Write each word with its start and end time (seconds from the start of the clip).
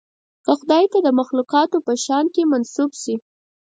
که 0.45 0.51
خدای 0.59 0.85
ته 0.91 0.99
د 1.01 1.07
مخلوقاتو 1.19 1.77
په 1.87 1.93
شأن 2.03 2.25
کې 2.33 2.41
منسوب 2.51 2.91
شي. 3.01 3.15